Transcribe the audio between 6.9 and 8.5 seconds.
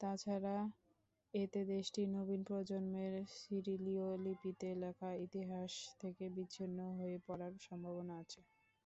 হয়ে পড়ার সম্ভাবনা আছে।